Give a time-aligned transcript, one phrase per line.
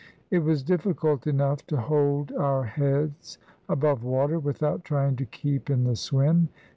[0.31, 3.37] It was difficult enough to hold our heads
[3.69, 6.49] above water, without trying to keep in the swim.